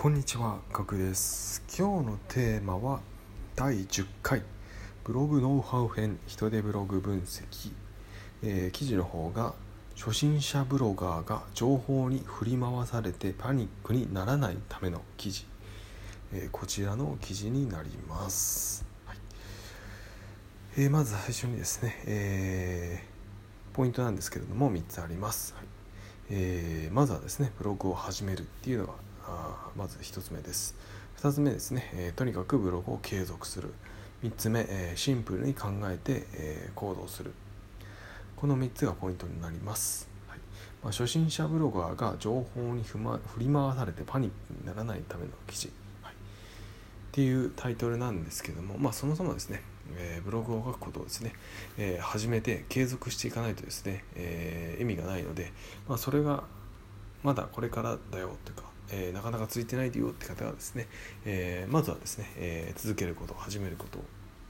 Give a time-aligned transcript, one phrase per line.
[0.00, 1.60] こんにちは、ガクです。
[1.76, 3.00] 今日のテーマは
[3.56, 4.42] 第10回
[5.02, 7.72] ブログノウハウ編人手ブログ分析、
[8.44, 9.54] えー記事の方が
[9.96, 15.46] 初心者ブロガーが情報に振り回されてパニックにならないための記事、
[16.32, 18.86] えーこちらの記事になります。
[19.04, 19.16] はい
[20.76, 25.54] えーまず最初にですね、えーポイントなんですけれども3つあります。
[25.54, 25.66] はい
[26.30, 29.08] えーまずはですねブログを始めるっていうのが
[29.76, 30.74] まず1つ目です。
[31.20, 33.72] 2つ目ですね、えとにかくブログを継続する。
[34.22, 37.32] 3つ目、えシンプルに考えて、え行動する。
[38.36, 40.38] この3つがポイントになります、はい。
[40.82, 46.14] まあ、初心者ブロガーが情報にふ、ま、振り回されてパニックにならないための記事、はい。
[46.14, 46.16] っ
[47.10, 49.62] ていうタイトルなんですけども、まあ、そもそもですね、
[49.96, 51.32] えーブログを書くことをですね、
[51.78, 55.52] えー始めて継続していかないとですね、えー意味がないので、
[55.88, 56.44] まあ、それが
[57.24, 60.86] まだこれからだよというか、えーなかなか続いてないよって方はですね、
[61.24, 63.98] えーまずはですね、えー続けること始めること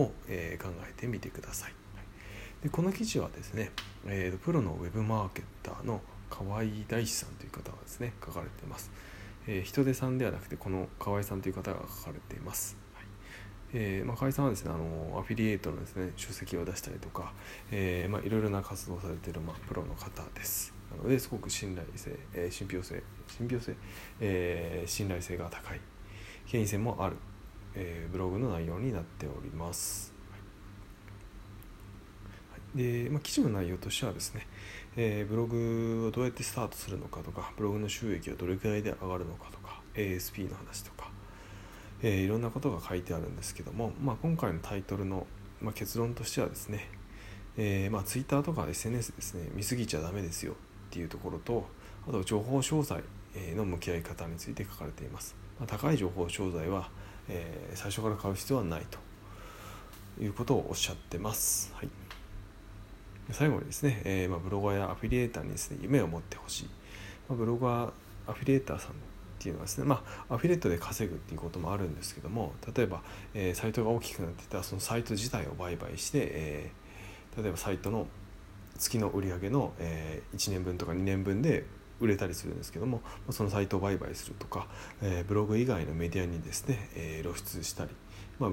[0.00, 1.72] を、え考えてみてください。
[1.94, 2.04] はい
[2.62, 3.70] でこの記事はですね、
[4.06, 8.90] えープロのウェブマーケッターの河合大志さんという方がですね書かれています。
[9.46, 12.76] えー人手さんではなくてこの河合さんという方が書かれています。
[12.94, 13.04] はい
[13.74, 17.32] えーまあ、河合さんはですねあのアフィリエイトのですね書籍を出したりとか、
[17.70, 23.74] えーまあ、いろいろな活動をされている、まあ、プロの方ですなのですごく信頼性、えー信憑性信憑性、
[24.20, 25.80] えー信頼性が高い。
[26.46, 27.16] 権威性もある、
[27.74, 30.12] えーブログの内容になっております、
[32.74, 34.46] で、まあ、記事の内容としてはですね、
[34.96, 41.10] えーブログをどうやってスタートするのかとかブログの収益はどれくらいで上がるのかとか ASP の話とか
[42.02, 45.26] えーいろんなことが書いてあるんですけども、まあ、今回のタイトルの、
[45.60, 46.88] まあ、結論としてはですね、
[47.56, 50.54] えーまあ、Twitter とか SNS ですね見過ぎちゃダメですよ。
[50.92, 51.66] っていうところと
[52.06, 53.02] あと情報商材
[53.56, 56.90] の向き合い方について書かれています、ま、高い情報商材は、
[57.28, 58.98] えー最初から買う必要はないと。
[60.20, 61.88] いうことをおっしゃってます、はい、
[63.30, 66.64] 最後にですね、えーまあ、ブロガーやアフィリエーターにですね夢を持ってほしい、
[67.30, 67.90] まあ、ブロガー
[68.26, 68.94] アフィリエーターさんっ
[69.38, 73.02] ていうのはですねまあアフィリエイトで稼ぐっていうこともあるんですけども例えば、
[73.32, 76.82] えーサイトが大きくなってたらそのサイト自体を売買して、えー
[77.42, 78.06] 例えばサイトの
[78.78, 81.64] 月の売り上げの、え1年分とか2年分で
[82.00, 83.00] 売れたりするんですけども
[83.30, 84.66] そのサイトを売買するとか、
[85.02, 87.90] えブログ以外のメディアにですね、え露出したり、
[88.38, 88.50] まあ、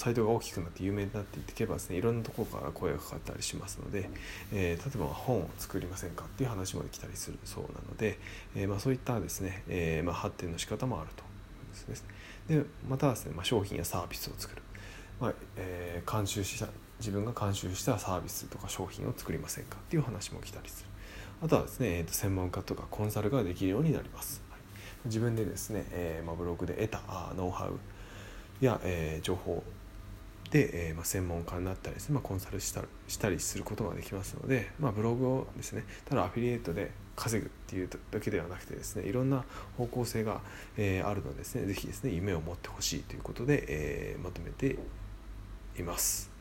[0.00, 4.08] サイトが大きくなって有名になっていけばですねいろんなところから声がかかったりしますので、
[4.50, 8.18] えー例えば本を作りませんかっていう話もできたりするそうなので、
[8.56, 11.22] えーまあ、そういったですね、えーまあ、発展の仕方もあると
[11.86, 12.08] ですね。
[12.48, 14.62] でまたですね、まあ、商品やサービスを作る、
[15.20, 16.68] まあえー監修した
[17.00, 20.88] 自分が監修したサービスとか商品を作りませんかっていう話も来たりする。
[21.42, 24.60] あとはですね、えーと専門家とかコンサルができるようになります、はい。
[25.06, 27.78] 自分でですね、えーまあ、ブログで得たあノウハウ
[28.60, 29.62] や、えー情報
[30.50, 39.44] で、えーまあ、専門家になったりですね、まあ、コンサルしたしたりすることができますので、まあ、ブログをですねただアフィリエイトで稼ぐっていうだけではなくてですねいろんな
[39.78, 40.40] 方向性が、
[40.76, 44.76] えーあるのでですねぜひですね夢を持ってほしいということで、えーまとめて
[45.78, 46.39] います。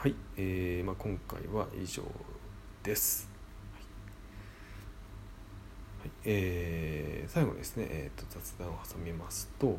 [0.00, 2.04] はい、えーまあ、今回は以上
[2.84, 3.28] です。
[6.00, 9.76] はいえー最後ですね、えーと雑談を挟みますと、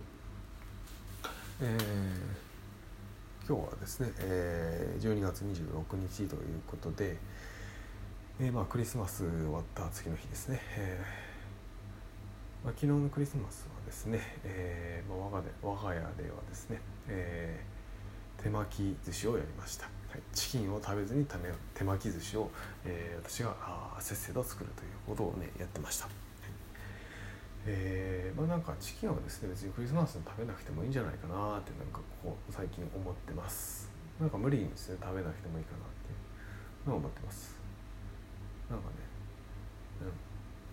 [1.61, 7.15] えー今日はですね、えー12月26日ということで、
[8.41, 16.09] えーまあ、クリスマス終わった次の日ですね、えーまあ、昨日のクリスマスはですね、えーまあ、我がで我が家では
[16.49, 17.79] ですね、えー
[18.43, 21.25] 手巻き寿司をやりました、い、チキンを食べずに
[21.73, 22.49] 手巻き寿司を、
[22.85, 23.55] えー私が
[23.99, 26.13] せっせと作るということをねやってました、はい
[27.65, 33.89] えーまあなんかチキンはですね別にクリスマスに食べなくてもいいんじゃないかなってなんかここ最近思ってます。
[34.19, 36.15] なんか無理にですね食べなくてもいいかなってい
[36.85, 37.55] うのを思ってます。
[38.69, 38.95] なんかね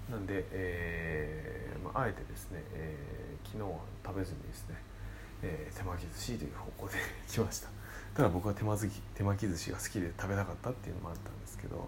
[0.08, 0.12] うん。
[0.12, 4.74] なんで、えーまあ、あえてですね、えー昨日は食べずにですね、
[5.42, 6.94] えー手巻き寿司という方向で
[7.28, 7.68] 来ました。
[8.16, 11.86] ただ僕は手巻き手巻き寿司が好きで食べなかったっていうのもあったんですけど、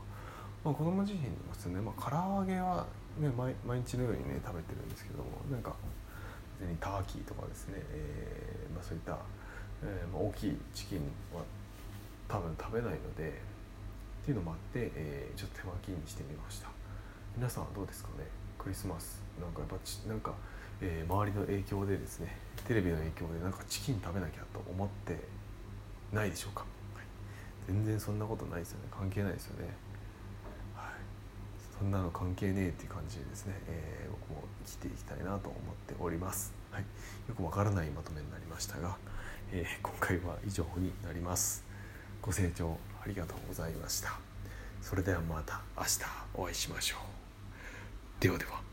[0.62, 2.84] まあ、子供自身にもですね、まあ、唐揚げは、
[3.18, 5.74] ね、毎毎日のようにね食べてるんですけどもなんか
[6.60, 9.16] 別にターキーとかですね、えーまあ、そういった、
[9.82, 10.98] えーまあ、大きいチキン
[11.32, 11.40] は
[12.28, 13.40] 多分食べないので
[14.22, 16.68] っていうのもあって、えーちょっと手巻きにしてみました。
[17.36, 18.26] 皆さんはどうですかね？
[18.58, 20.34] クリスマスなんかやっぱちなんか、
[20.82, 22.36] えー周りの影響でですね
[22.66, 25.16] テレビの影響でなんかチキン食べなきゃと思って
[26.12, 26.68] ないでしょうか、はい
[27.66, 28.88] 全然そんなことないですよね。
[28.90, 29.68] 関係ないですよね。
[30.74, 30.92] はい。
[31.78, 36.82] そんなの関係ねえっていう感じでですね、えー、僕も生きていきたいなと思っております、はい、
[37.28, 38.96] よくわからないまとめになりましたが、
[39.52, 41.62] えー、今回は以上になります。
[42.22, 44.18] ご清聴ありがとうございました。
[44.80, 46.00] それではまた明日
[46.34, 48.22] お会いしましょう。
[48.22, 48.67] ではでは。